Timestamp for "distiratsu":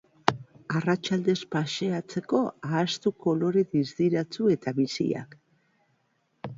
3.77-4.53